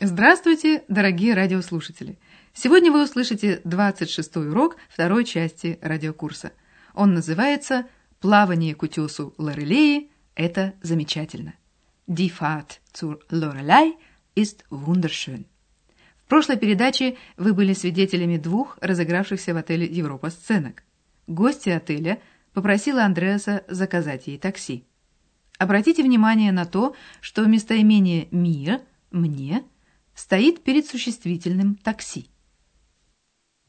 Здравствуйте, 0.00 0.84
дорогие 0.86 1.34
радиослушатели! 1.34 2.20
Сегодня 2.54 2.92
вы 2.92 3.02
услышите 3.02 3.60
26-й 3.64 4.48
урок 4.48 4.76
второй 4.88 5.24
части 5.24 5.76
радиокурса. 5.82 6.52
Он 6.94 7.14
называется 7.14 7.84
«Плавание 8.20 8.76
к 8.76 8.82
утесу 8.84 9.34
Лорелеи– 9.38 10.12
это 10.36 10.74
замечательно». 10.82 11.54
Die 12.06 12.30
Fahrt 12.30 12.78
zur 12.94 13.18
Lorelei 13.32 13.94
ist 14.36 14.58
wunderschön. 14.70 15.46
В 16.24 16.28
прошлой 16.28 16.58
передаче 16.58 17.16
вы 17.36 17.52
были 17.52 17.72
свидетелями 17.72 18.36
двух 18.36 18.78
разыгравшихся 18.80 19.52
в 19.52 19.56
отеле 19.56 19.86
Европа 19.86 20.30
сценок. 20.30 20.84
Гостья 21.26 21.78
отеля 21.78 22.20
попросила 22.52 23.02
Андреаса 23.02 23.64
заказать 23.66 24.28
ей 24.28 24.38
такси. 24.38 24.84
Обратите 25.58 26.04
внимание 26.04 26.52
на 26.52 26.66
то, 26.66 26.94
что 27.20 27.46
местоимение 27.46 28.26
«mir»– 28.26 28.80
«мне»– 29.10 29.64
стоит 30.18 30.64
перед 30.64 30.84
существительным 30.86 31.76
такси. 31.76 32.28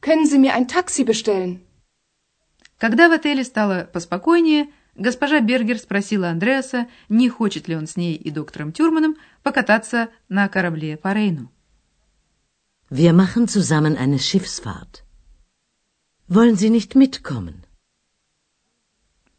Können 0.02 0.26
Sie 0.26 0.38
mir 0.38 0.54
ein 0.54 0.66
Taxi 0.66 1.04
bestellen? 1.04 1.60
Когда 2.76 3.08
в 3.08 3.12
отеле 3.12 3.44
стало 3.44 3.88
поспокойнее, 3.92 4.68
госпожа 4.96 5.38
Бергер 5.40 5.78
спросила 5.78 6.28
Андреаса, 6.28 6.88
не 7.08 7.28
хочет 7.28 7.68
ли 7.68 7.76
он 7.76 7.86
с 7.86 7.96
ней 7.96 8.16
и 8.16 8.30
доктором 8.30 8.72
Тюрманом 8.72 9.16
покататься 9.44 10.08
на 10.28 10.48
корабле 10.48 10.96
по 10.96 11.12
Рейну. 11.12 11.52
Wir 12.90 13.12
machen 13.12 13.46
zusammen 13.46 13.96
eine 13.96 14.18
Schiffsfahrt. 14.18 15.04
Wollen 16.26 16.56
Sie 16.56 16.70
nicht 16.70 16.96
mitkommen? 16.96 17.64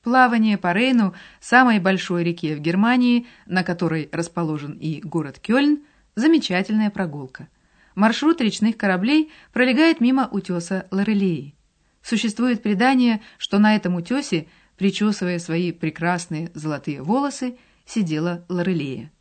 Плавание 0.02 0.58
по 0.58 0.72
Рейну, 0.72 1.14
самой 1.42 1.80
большой 1.80 2.24
реке 2.24 2.56
в 2.56 2.60
Германии, 2.60 3.28
на 3.46 3.64
которой 3.64 4.10
расположен 4.14 4.74
и 4.74 5.02
город 5.02 5.40
Кёльн, 5.40 5.84
Замечательная 6.16 6.90
прогулка. 6.90 7.48
Маршрут 7.96 8.42
речных 8.42 8.78
кораблей 8.78 9.32
пролегает 9.54 10.02
мимо 10.02 10.28
утеса 10.28 10.88
Лорелеи. 10.92 11.56
Существует 12.02 12.62
предание, 12.62 13.22
что 13.38 13.60
на 13.60 13.76
этом 13.76 13.96
утесе, 13.96 14.48
причесывая 14.78 15.40
свои 15.40 15.72
прекрасные 15.72 16.52
золотые 16.54 17.02
волосы, 17.02 17.58
сидела 17.86 18.46
Лорелея. 18.50 19.12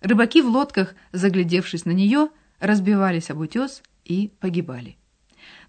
Рыбаки 0.00 0.42
в 0.42 0.46
лодках, 0.46 0.94
заглядевшись 1.12 1.84
на 1.84 1.92
нее, 1.92 2.30
разбивались 2.58 3.30
об 3.30 3.38
утес 3.40 3.82
и 4.04 4.32
погибали. 4.40 4.96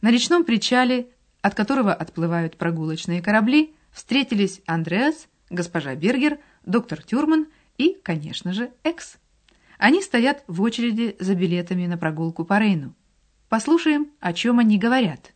На 0.02 0.12
речном 0.12 0.44
причале, 0.46 1.10
от 1.42 1.54
которого 1.56 1.94
отплывают 1.94 2.58
прогулочные 2.58 3.22
корабли, 3.22 3.76
встретились 3.92 4.62
Андреас, 4.66 5.28
госпожа 5.50 5.96
Бергер, 5.96 6.40
доктор 6.66 7.04
Тюрман 7.04 7.48
и, 7.78 7.98
конечно 8.04 8.54
же, 8.54 8.72
Экс. 8.84 9.18
Они 9.79 10.03
стоят 10.03 10.45
в 10.47 10.61
очереди 10.63 11.17
за 11.19 11.35
билетами 11.35 11.87
на 11.87 11.97
прогулку 11.97 12.45
по 12.45 12.59
Рейну. 12.59 12.95
Послушаем, 13.49 14.09
о 14.21 14.33
чем 14.33 14.59
они 14.59 14.79
говорят. 14.79 15.33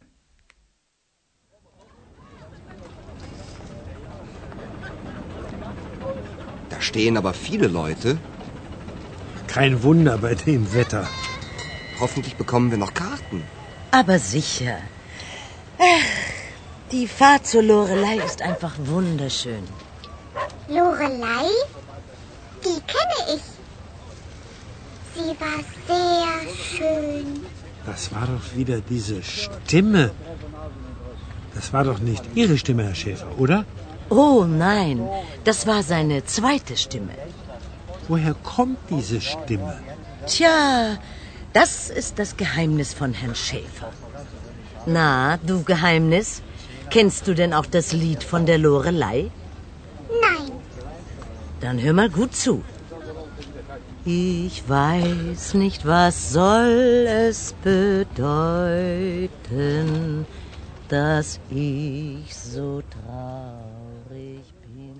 Da 6.71 6.81
stehen 6.81 7.17
aber 7.17 7.33
viele 7.33 7.69
Leute. 7.69 8.19
Kein 9.47 9.83
Wunder 9.83 10.19
bei 10.19 10.35
dem 10.35 10.63
Wetter. 10.75 11.07
Hoffentlich 12.01 12.37
bekommen 12.37 12.71
wir 12.71 12.79
noch 12.79 12.95
Karten. 12.95 13.43
Aber 13.91 14.19
sicher. 14.19 14.79
Ach, 15.79 16.13
die 16.93 17.07
Fahrt 17.07 17.47
zur 17.47 17.63
Lorelei 17.63 18.17
ist 18.29 18.43
einfach 18.43 18.75
wunderschön. 18.79 19.65
Lorelei? 20.69 21.47
Die 22.65 22.81
kenne 22.93 23.19
ich. 23.37 23.45
Sie 25.16 25.32
war 25.44 25.60
sehr 25.88 26.34
schön. 26.66 27.28
Das 27.86 28.14
war 28.14 28.28
doch 28.28 28.56
wieder 28.56 28.80
diese 28.82 29.24
Stimme. 29.24 30.12
Das 31.56 31.74
war 31.74 31.84
doch 31.84 32.00
nicht 32.00 32.24
Ihre 32.36 32.58
Stimme, 32.58 32.84
Herr 32.84 32.96
Schäfer, 32.96 33.32
oder? 33.38 33.66
Oh 34.10 34.46
nein, 34.46 35.08
das 35.44 35.68
war 35.68 35.84
seine 35.84 36.26
zweite 36.26 36.78
Stimme. 36.78 37.14
Woher 38.08 38.34
kommt 38.34 38.80
diese 38.90 39.22
Stimme? 39.22 39.80
Tja, 40.26 40.98
das 41.54 41.90
ist 41.90 42.20
das 42.20 42.38
Geheimnis 42.38 42.94
von 42.94 43.14
Herrn 43.14 43.36
Schäfer. 43.36 43.92
Na, 44.86 45.38
du 45.38 45.64
Geheimnis, 45.64 46.42
kennst 46.90 47.28
du 47.28 47.34
denn 47.36 47.54
auch 47.54 47.66
das 47.66 47.94
Lied 47.94 48.24
von 48.24 48.46
der 48.46 48.58
Lorelei? 48.58 49.32
Nein. 50.22 50.52
Dann 51.62 51.82
hör 51.82 51.94
mal 51.94 52.10
gut 52.10 52.36
zu. 52.36 52.64
Ich 54.06 54.68
weiß 54.68 55.54
nicht, 55.54 55.86
was 55.86 56.34
soll 56.34 57.06
es 57.08 57.54
bedeuten, 57.64 58.26
dass 60.88 61.40
ich 61.50 62.36
so 62.36 62.82
traurig 62.96 64.46
bin. 64.64 64.96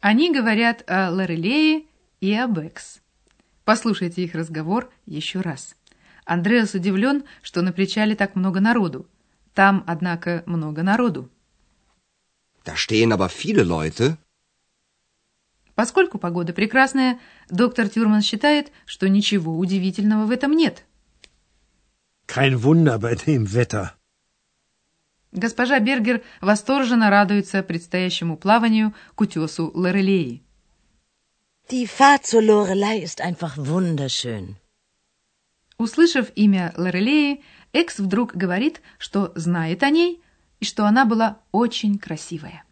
Они 0.00 0.32
говорят 0.32 0.84
о 0.88 1.10
Лорелее 1.10 1.84
и 2.20 2.34
о 2.34 2.46
Бекс. 2.48 3.00
Послушайте 3.64 4.22
их 4.24 4.34
разговор 4.34 4.90
еще 5.06 5.40
раз. 5.40 5.76
Андреас 6.26 6.74
удивлен, 6.74 7.24
что 7.42 7.62
на 7.62 7.72
причале 7.72 8.14
так 8.16 8.34
много 8.34 8.60
народу. 8.60 9.06
Там, 9.54 9.84
однако, 9.86 10.42
много 10.46 10.82
народу. 10.82 11.30
Da 12.64 12.76
stehen 12.76 13.12
aber 13.12 13.28
viele 13.28 13.62
Leute. 13.62 14.16
Поскольку 15.74 16.18
погода 16.18 16.52
прекрасная, 16.52 17.18
доктор 17.50 17.88
Тюрман 17.88 18.22
считает, 18.22 18.70
что 18.86 19.08
ничего 19.08 19.58
удивительного 19.58 20.26
в 20.26 20.30
этом 20.30 20.52
нет. 20.52 20.84
Kein 22.26 22.54
Wunder 22.54 22.98
bei 22.98 23.16
dem 23.16 23.44
Wetter. 23.44 23.88
Госпожа 25.32 25.80
Бергер 25.80 26.22
восторженно 26.40 27.10
радуется 27.10 27.62
предстоящему 27.64 28.36
плаванию 28.36 28.94
к 29.16 29.20
утесу 29.20 29.72
Лорелеи. 29.74 30.42
Die 31.70 31.86
Fahrt 31.86 32.24
zur 32.24 32.42
Lorelei 32.42 33.02
ist 33.02 33.20
einfach 33.20 33.56
wunderschön. 33.56 34.56
Услышав 35.76 36.30
имя 36.36 36.72
Лорелеи, 36.76 37.42
Экс 37.72 37.98
вдруг 37.98 38.36
говорит, 38.36 38.80
что 38.98 39.32
знает 39.34 39.82
о 39.82 39.90
ней 39.90 40.22
и 40.60 40.64
что 40.64 40.86
она 40.86 41.04
была 41.04 41.40
очень 41.50 41.98
красивая. 41.98 42.62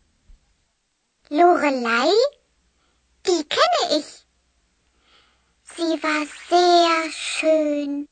Lorelei? 1.31 2.13
Die 3.27 3.45
kenne 3.45 3.99
ich. 3.99 4.27
Sie 5.75 6.03
war 6.03 6.27
sehr 6.51 7.11
schön. 7.11 8.09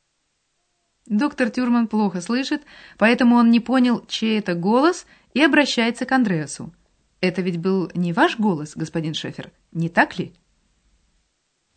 Доктор 1.07 1.51
Тюрман 1.51 1.89
плохо 1.89 2.21
слышит, 2.21 2.63
поэтому 2.97 3.35
он 3.37 3.51
не 3.51 3.59
понял, 3.61 4.05
чей 4.07 4.39
это 4.39 4.55
голос, 4.55 5.07
и 5.35 5.43
обращается 5.43 6.07
к 6.07 6.13
Андреасу. 6.13 6.73
Это 7.21 7.43
ведь 7.43 7.59
был 7.59 7.91
не 7.95 8.13
ваш 8.13 8.39
голос, 8.39 8.77
господин 8.77 9.15
Шефер, 9.15 9.51
не 9.73 9.89
так 9.89 10.19
ли? 10.19 10.33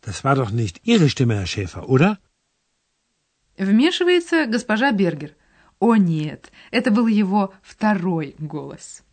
Das 0.02 0.22
war 0.22 0.36
doch 0.36 0.50
nicht 0.50 0.80
Ihre 0.84 1.08
Stimme, 1.08 1.36
Herr 1.36 1.46
Schäfer, 1.46 1.84
oder? 1.86 2.18
Вмешивается 3.56 4.46
госпожа 4.46 4.90
Бергер. 4.92 5.34
О 5.78 5.96
нет, 5.96 6.50
это 6.70 6.90
был 6.90 7.06
его 7.06 7.54
второй 7.62 8.34
голос. 8.38 9.03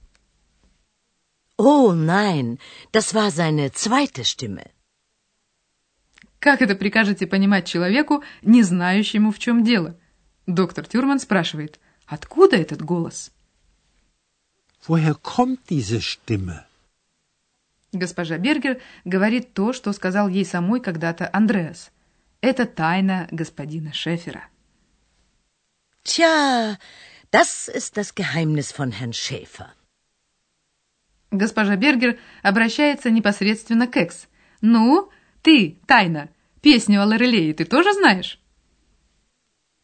Oh 1.63 1.93
nein, 1.93 2.57
das 2.91 3.13
war 3.13 3.29
seine 3.29 3.71
zweite 3.71 4.23
Stimme. 4.25 4.65
Как 6.39 6.63
это 6.63 6.73
прикажете 6.73 7.27
понимать 7.27 7.67
человеку, 7.67 8.23
не 8.41 8.63
знающему, 8.63 9.31
в 9.31 9.37
чем 9.37 9.63
дело? 9.63 9.95
Доктор 10.47 10.87
Тюрман 10.87 11.19
спрашивает, 11.19 11.79
откуда 12.07 12.55
этот 12.55 12.81
голос? 12.81 13.31
Woher 14.87 15.13
kommt 15.21 15.59
diese 15.69 16.01
Stimme? 16.01 16.65
Госпожа 17.91 18.39
Бергер 18.39 18.81
говорит 19.05 19.53
то, 19.53 19.71
что 19.71 19.93
сказал 19.93 20.29
ей 20.29 20.45
самой 20.45 20.81
когда-то 20.81 21.29
Андреас. 21.31 21.91
Это 22.41 22.65
тайна 22.65 23.27
господина 23.29 23.93
Шефера. 23.93 24.45
Tja, 26.03 26.79
das 27.29 27.67
ist 27.67 27.97
das 27.97 28.15
Geheimnis 28.15 28.71
von 28.71 28.91
Herrn 28.91 29.13
Schäfer. 29.13 29.71
Госпожа 31.31 31.77
Бергер 31.77 32.19
обращается 32.43 33.09
непосредственно 33.09 33.87
к 33.87 33.95
Экс. 33.95 34.27
«Ну, 34.59 35.09
ты, 35.41 35.79
Тайна, 35.87 36.29
песню 36.61 37.01
о 37.01 37.05
Лорелее 37.05 37.53
ты 37.53 37.63
тоже 37.63 37.93
знаешь?» 37.93 38.37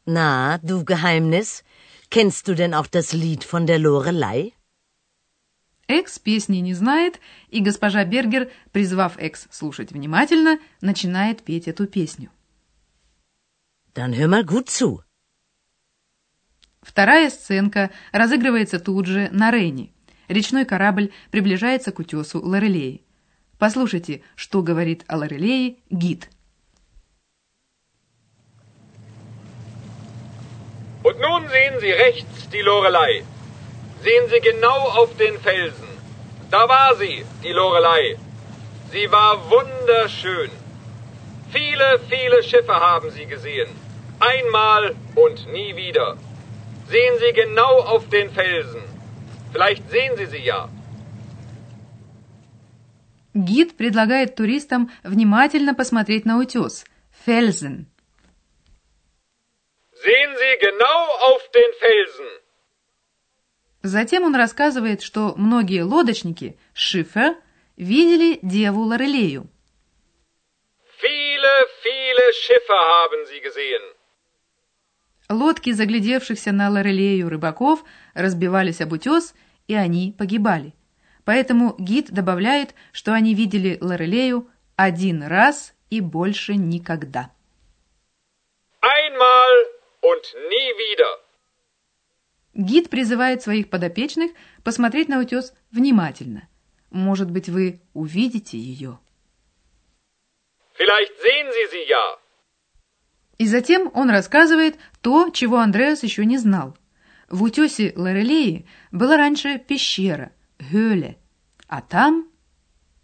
Na, 0.05 0.59
du 0.61 0.85
Geheimnis, 0.85 1.63
kennst 2.09 2.47
du 2.47 2.53
denn 2.55 2.73
auch 2.73 2.88
das 2.88 3.13
Lied 3.13 3.44
von 3.44 3.65
der 3.65 3.79
Lorelei? 3.79 4.53
Экс 5.88 6.19
песни 6.19 6.57
не 6.57 6.73
знает, 6.73 7.19
и 7.49 7.61
госпожа 7.61 8.03
Бергер, 8.03 8.51
призвав 8.73 9.17
Экс 9.17 9.47
слушать 9.49 9.91
внимательно, 9.91 10.59
начинает 10.81 11.44
петь 11.44 11.69
эту 11.69 11.88
песню. 11.88 12.29
Dann 13.95 14.13
hör 14.13 14.27
mal 14.27 14.44
gut 14.44 14.67
zu. 14.67 15.01
Вторая 16.81 17.29
сценка 17.29 17.91
разыгрывается 18.11 18.79
тут 18.79 19.07
же 19.07 19.29
на 19.31 19.49
Рейне. 19.49 19.94
Речной 20.27 20.65
корабль 20.65 21.12
приближается 21.31 21.91
к 21.91 22.00
утесу 22.00 22.39
Лорелеи. 22.41 23.03
Послушайте, 23.57 24.21
что 24.35 24.62
говорит 24.62 25.03
о 25.07 25.18
Лорелее 25.18 25.77
гид. 25.89 26.29
Und 31.03 31.19
nun 31.21 31.47
sehen 31.47 31.79
Sie 31.79 31.91
rechts 31.91 32.50
die 32.51 32.62
Lorelei. 32.62 33.24
Sehen 34.03 34.27
Sie 34.29 34.41
genau 34.41 34.89
auf 35.01 35.15
den 35.15 35.39
Felsen. 35.39 35.88
Da 36.51 36.68
war 36.68 36.95
sie, 36.95 37.25
die 37.44 37.51
Lorelei. 37.51 38.18
Sie 38.91 39.12
war 39.12 39.50
wunderschön. 39.50 40.50
Viele, 41.51 42.00
viele 42.09 42.41
Schiffe 42.41 42.73
haben 42.73 43.09
sie 43.12 43.25
gesehen. 43.25 43.69
Einmal 44.19 44.95
und 45.15 45.51
nie 45.51 45.75
wieder. 45.75 46.18
Sehen 46.88 47.15
Sie 47.19 47.33
genau 47.33 47.81
auf 47.81 48.07
den 48.09 48.30
Felsen. 48.31 48.81
Vielleicht 49.57 49.89
sehen 49.89 50.15
Sie 50.18 50.27
sie 50.27 50.44
ja. 50.54 50.69
Гид 53.33 53.75
предлагает 53.75 54.36
туристам 54.36 54.92
внимательно 55.04 55.74
посмотреть 55.74 56.25
на 56.25 56.38
утес. 56.38 56.86
Фельзен. 57.25 57.88
Sehen 60.06 60.31
Sie 60.42 60.56
genau 60.68 61.00
auf 61.30 61.42
den 61.57 61.71
Felsen. 61.81 62.30
Затем 63.81 64.25
он 64.25 64.36
рассказывает, 64.36 65.01
что 65.01 65.33
многие 65.38 65.81
лодочники, 65.81 66.59
Шифер, 66.75 67.36
видели 67.77 68.38
деву 68.44 68.81
Лорелею. 68.83 69.50
Viele, 71.01 71.54
viele 71.81 72.25
Schiffe 72.44 72.74
haben 72.74 73.25
sie 73.25 73.39
gesehen. 73.39 73.81
Лодки 75.30 75.71
заглядевшихся 75.71 76.51
на 76.51 76.69
Лорелею 76.69 77.27
рыбаков 77.27 77.83
разбивались 78.13 78.81
об 78.81 78.94
утес, 78.94 79.33
и 79.68 79.74
они 79.74 80.14
погибали. 80.18 80.74
Поэтому 81.25 81.75
гид 81.78 82.12
добавляет, 82.12 82.74
что 82.92 83.14
они 83.14 83.34
видели 83.36 83.78
Лорелею 83.81 84.50
один 84.75 85.24
раз 85.24 85.74
и 85.90 86.00
больше 86.02 86.56
никогда. 86.56 87.31
Einmal 88.81 89.54
und 90.02 90.24
nie 90.50 90.72
wieder. 90.78 91.28
Гид 92.54 92.90
призывает 92.90 93.42
своих 93.42 93.69
подопечных 93.69 94.31
посмотреть 94.64 95.10
на 95.10 95.19
утес 95.19 95.54
внимательно. 95.72 96.48
Может 96.90 97.30
быть, 97.30 97.50
вы 97.50 97.81
увидите 97.94 98.58
ее. 98.58 99.00
Vielleicht 100.78 101.14
sehen 101.22 101.52
Sie 101.52 101.68
sie 101.72 101.88
ja. 101.90 102.18
И 103.38 103.46
затем 103.46 103.92
он 103.94 104.10
рассказывает 104.10 104.78
то, 105.02 105.30
чего 105.30 105.58
Андреас 105.58 106.04
еще 106.04 106.25
не 106.25 106.38
знал. 106.38 106.75
В 107.29 107.44
утесе 107.44 107.94
Лорелеи 107.95 108.65
была 108.91 109.18
раньше 109.18 109.59
пещера, 109.59 110.31
Гёле, 110.59 111.18
а 111.68 111.81
там... 111.81 112.27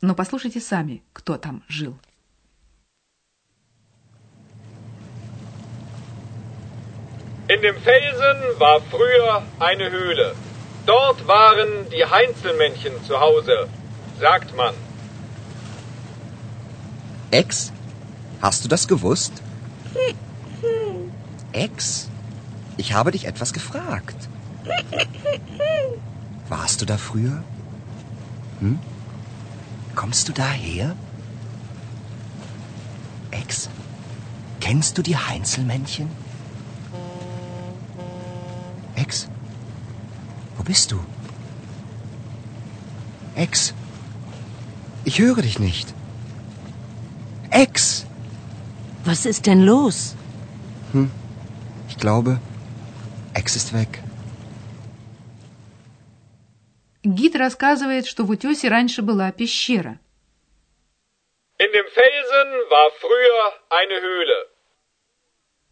Но 0.01 0.15
послушайте 0.15 0.59
сами, 0.59 1.03
кто 1.13 1.37
там 1.37 1.63
жил. 1.67 1.97
In 7.49 7.61
dem 7.61 7.75
Felsen 7.75 8.37
war 8.57 8.81
früher 8.89 9.43
eine 9.59 9.91
Höhle. 9.91 10.35
Dort 10.85 11.27
waren 11.27 11.89
die 11.89 12.05
Heinzelmännchen 12.05 12.93
zu 13.05 13.19
Hause, 13.19 13.69
sagt 14.19 14.55
man. 14.55 14.73
Ex? 17.31 17.71
Hast 18.41 18.63
du 18.63 18.69
das 18.69 18.87
gewusst? 18.87 19.33
Ex? 21.51 22.09
Ich 22.77 22.93
habe 22.93 23.11
dich 23.11 23.25
etwas 23.25 23.53
gefragt. 23.53 24.29
Warst 26.49 26.81
du 26.81 26.85
da 26.85 26.97
früher? 26.97 27.43
Hm? 28.59 28.79
Kommst 29.95 30.27
du 30.27 30.33
daher? 30.33 30.95
Ex? 33.31 33.69
Kennst 34.59 34.97
du 34.97 35.01
die 35.01 35.17
Heinzelmännchen? 35.17 36.09
Ex? 38.95 39.27
Wo 40.57 40.63
bist 40.63 40.91
du? 40.91 40.99
Ex? 43.35 43.73
Ich 45.03 45.19
höre 45.19 45.41
dich 45.41 45.59
nicht. 45.59 45.93
Ex! 47.49 48.05
Was 49.05 49.25
ist 49.25 49.45
denn 49.47 49.61
los? 49.61 50.15
Ich 51.89 51.97
glaube, 51.97 52.39
Ex 53.43 53.57
ist 53.57 53.73
weg. 53.73 53.99
Гид 57.03 57.35
рассказывает, 57.35 58.05
что 58.07 58.23
в 58.23 58.29
утесе 58.29 58.69
раньше 58.69 59.01
была 59.01 59.31
пещера. 59.33 59.99
In 61.59 61.69
dem 61.73 61.87
Felsen 61.97 62.49
war 62.69 62.89
früher 63.01 63.43
eine 63.69 63.99
Höhle. 64.01 64.47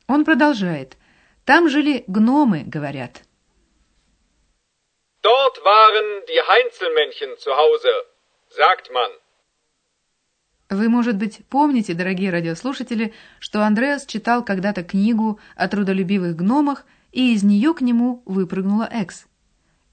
Он 0.07 0.25
продолжает. 0.25 0.97
Там 1.45 1.69
жили 1.69 2.03
гномы, 2.07 2.63
говорят. 2.65 3.21
Dort 5.21 5.63
waren 5.63 6.25
die 6.27 6.41
Heinzelmännchen 6.49 7.37
zu 7.37 7.51
Hause, 7.55 7.93
sagt 8.49 8.91
man. 8.91 9.11
Вы, 10.69 10.89
может 10.89 11.15
быть, 11.17 11.41
помните, 11.49 11.93
дорогие 11.93 12.31
радиослушатели, 12.31 13.13
что 13.39 13.61
Андреас 13.61 14.05
читал 14.05 14.43
когда-то 14.43 14.83
книгу 14.83 15.39
о 15.55 15.67
трудолюбивых 15.67 16.35
гномах, 16.35 16.85
и 17.11 17.33
из 17.33 17.43
нее 17.43 17.73
к 17.73 17.81
нему 17.81 18.23
выпрыгнула 18.25 18.87
Экс. 18.91 19.25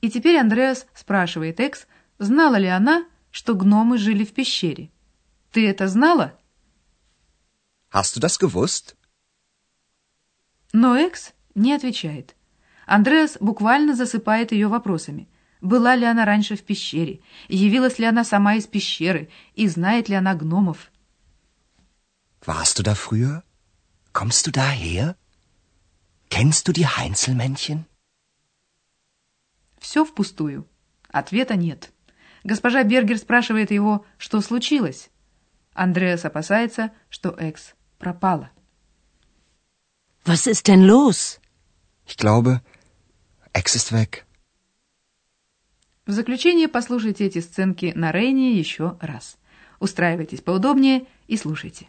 И 0.01 0.11
теперь 0.11 0.39
Андреас 0.39 0.87
спрашивает 0.95 1.61
Экс, 1.61 1.87
знала 2.19 2.57
ли 2.57 2.69
она, 2.69 3.07
что 3.31 3.55
гномы 3.55 3.99
жили 3.99 4.25
в 4.25 4.33
пещере. 4.33 4.91
Ты 5.53 5.69
это 5.69 5.89
знала? 5.89 6.39
Hast 7.93 8.17
du 8.17 8.21
das 8.21 8.39
gewusst? 8.39 8.95
Но 10.73 10.97
Экс 10.97 11.33
не 11.55 11.73
отвечает. 11.73 12.37
Андреас 12.87 13.37
буквально 13.41 13.95
засыпает 13.95 14.53
ее 14.53 14.69
вопросами. 14.69 15.29
Была 15.61 15.97
ли 15.97 16.05
она 16.05 16.25
раньше 16.25 16.57
в 16.57 16.63
пещере? 16.63 17.21
Явилась 17.49 17.99
ли 17.99 18.07
она 18.07 18.25
сама 18.25 18.55
из 18.55 18.67
пещеры? 18.67 19.29
И 19.55 19.67
знает 19.67 20.09
ли 20.09 20.15
она 20.15 20.35
гномов? 20.35 20.91
Warst 22.47 22.79
du 22.79 22.83
da 22.85 22.95
früher? 22.95 23.43
Kommst 24.13 24.47
du 24.47 24.53
daher? 24.53 25.17
Kennst 26.31 26.69
du 26.69 26.73
die 26.73 26.87
Heinzelmännchen? 26.87 27.87
Все 29.79 30.05
впустую. 30.05 30.67
Ответа 31.11 31.57
нет. 31.57 31.93
Госпожа 32.45 32.83
Бергер 32.83 33.19
спрашивает 33.19 33.71
его, 33.71 34.05
что 34.19 34.41
случилось. 34.41 35.11
Андреас 35.73 36.25
опасается, 36.25 36.93
что 37.09 37.31
Экс 37.31 37.75
пропала. 37.99 38.51
Was 40.25 40.47
ist 40.47 40.67
denn 40.69 40.85
los? 40.85 41.41
Ich 42.07 42.17
glaube, 42.17 42.61
Ex 43.53 43.75
ist 43.77 43.93
weg. 43.93 44.25
В 46.07 46.13
заключение 46.13 46.69
послушайте 46.69 47.27
эти 47.27 47.41
сценки 47.41 47.93
на 47.95 48.13
Рейне 48.13 48.53
еще 48.59 48.97
раз. 49.01 49.37
Устраивайтесь 49.79 50.41
поудобнее 50.41 51.07
и 51.27 51.37
слушайте. 51.37 51.89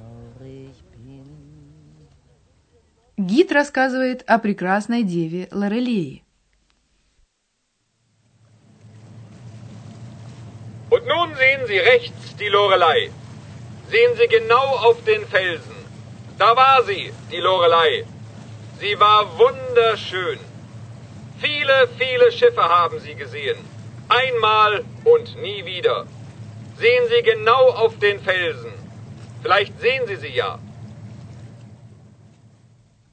Гид 3.20 3.52
рассказывает 3.52 4.22
о 4.26 4.38
прекрасной 4.38 5.02
деве 5.02 5.48
Лорелее. 5.50 6.22
Und 10.90 11.06
nun 11.06 11.34
sehen 11.36 11.66
Sie 11.66 11.78
rechts 11.78 12.36
die 12.36 12.48
Lorelei. 12.48 13.10
Sehen 13.90 14.16
Sie 14.16 14.28
genau 14.28 14.76
auf 14.88 15.02
den 15.04 15.26
Felsen. 15.26 15.76
Da 16.38 16.54
war 16.54 16.82
sie, 16.82 17.12
die 17.32 17.38
Lorelei. 17.38 18.04
Sie 18.78 19.00
war 19.00 19.38
wunderschön. 19.38 20.38
Viele, 21.38 21.88
viele 21.98 22.30
Schiffe 22.30 22.62
haben 22.62 23.00
sie 23.00 23.14
gesehen. 23.14 23.56
Einmal 24.08 24.84
und 25.04 25.40
nie 25.40 25.64
wieder. 25.64 26.06
Sehen 26.78 27.04
Sie 27.08 27.22
genau 27.22 27.70
auf 27.70 27.98
den 27.98 28.20
Felsen. 28.20 28.72
Vielleicht 29.42 29.80
sehen 29.80 30.06
Sie 30.06 30.16
sie 30.16 30.34
ja. 30.34 30.58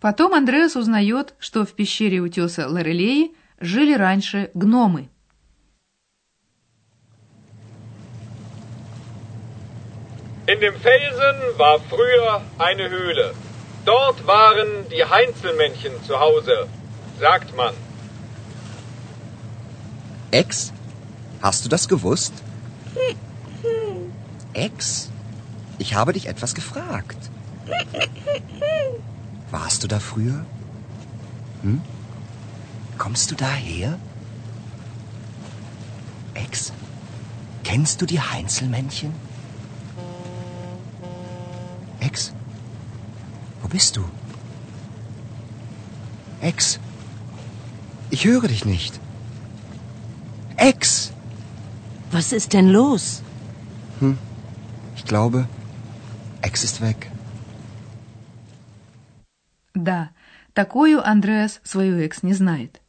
Потом 0.01 0.33
Андреас 0.33 0.77
узнает, 0.77 1.35
что 1.41 1.65
в 1.65 1.73
пещере 1.73 2.21
утеса 2.21 2.69
Лорелеи 2.69 3.33
жили 3.61 3.95
раньше 3.95 4.51
гномы. 4.55 5.09
In 10.47 10.61
dem 10.61 10.77
Felsen 10.81 11.37
war 11.59 11.79
früher 11.91 12.41
eine 12.59 12.89
Höhle. 12.89 13.35
Dort 13.85 14.27
waren 14.27 14.89
die 14.91 15.05
Heinzelmännchen 15.05 15.93
zu 16.07 16.19
Hause, 16.19 16.69
sagt 17.21 17.55
man. 17.55 17.75
Ex? 20.31 20.73
Hast 21.43 21.65
du 21.65 21.69
das 21.69 21.87
gewusst? 21.87 22.33
Ex? 24.55 25.11
Ich 25.79 25.95
habe 25.95 26.13
dich 26.15 26.27
etwas 26.29 26.55
gefragt. 26.55 27.19
Warst 29.51 29.83
du 29.83 29.89
da 29.89 29.99
früher? 29.99 30.45
Hm? 31.63 31.81
Kommst 32.99 33.31
du 33.31 33.35
daher? 33.35 33.99
Ex? 36.35 36.73
Kennst 37.65 38.01
du 38.01 38.07
die 38.07 38.21
Heinzelmännchen? 38.21 39.13
Ex? 42.01 42.33
Wo 43.63 43.69
bist 43.69 43.97
du? 43.97 44.05
Ex? 46.41 46.79
Ich 48.11 48.25
höre 48.25 48.49
dich 48.49 48.65
nicht. 48.65 49.01
Ex! 50.57 51.13
Was 52.11 52.33
ist 52.33 52.53
denn 52.53 52.69
los? 52.69 53.23
Ich 54.97 55.05
glaube, 55.05 55.47
Ex 56.43 56.65
ist 56.65 56.81
weg. 56.81 57.11
Да, 59.79 60.11
такую 60.55 61.07
Андреас 61.09 61.61
свою 61.63 61.99
экс 61.99 62.25
не 62.25 62.35
знает. 62.35 62.83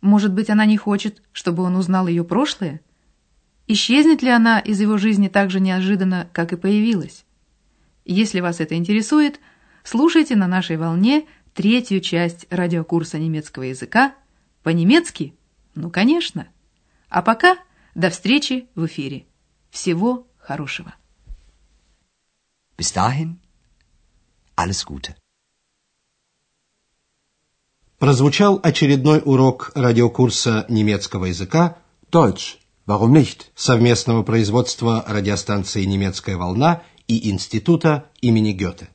Может 0.00 0.32
быть, 0.32 0.50
она 0.50 0.66
не 0.66 0.76
хочет, 0.76 1.20
чтобы 1.32 1.64
он 1.64 1.74
узнал 1.74 2.06
ее 2.06 2.22
прошлое? 2.22 2.80
Исчезнет 3.66 4.22
ли 4.22 4.30
она 4.30 4.60
из 4.60 4.80
его 4.80 4.98
жизни 4.98 5.26
так 5.26 5.50
же 5.50 5.58
неожиданно, 5.58 6.30
как 6.32 6.52
и 6.52 6.56
появилась? 6.56 7.24
Если 8.04 8.38
вас 8.38 8.60
это 8.60 8.76
интересует, 8.76 9.40
слушайте 9.82 10.36
на 10.36 10.46
нашей 10.46 10.76
волне 10.76 11.26
третью 11.54 12.00
часть 12.00 12.46
радиокурса 12.50 13.18
немецкого 13.18 13.64
языка 13.64 14.14
по-немецки? 14.62 15.34
Ну, 15.74 15.90
конечно. 15.90 16.46
А 17.08 17.20
пока 17.22 17.58
до 17.96 18.10
встречи 18.10 18.68
в 18.76 18.86
эфире. 18.86 19.26
Всего 19.70 20.28
хорошего. 20.38 20.94
Bis 22.78 22.94
dahin, 22.94 23.40
alles 24.56 24.86
Gute. 24.86 25.16
Прозвучал 27.98 28.60
очередной 28.62 29.20
урок 29.24 29.72
радиокурса 29.74 30.64
немецкого 30.68 31.24
языка 31.26 31.78
Deutsch. 32.12 32.58
Warum 32.86 33.12
nicht? 33.12 33.50
совместного 33.56 34.22
производства 34.22 35.04
радиостанции 35.08 35.84
«Немецкая 35.84 36.36
волна» 36.36 36.82
и 37.08 37.28
Института 37.28 38.04
имени 38.20 38.52
Гёте. 38.52 38.88